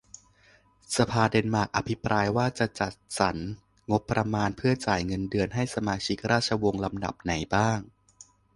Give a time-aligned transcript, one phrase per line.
[0.97, 3.37] สภาเดนมาร์กอภิปรายว่า จะจัดจัดสรร
[3.91, 7.79] งบประมาณเพื่อจ่ายเงินเดือนให้สมาชิกราชวงศ์ลำดับไหนบ้าง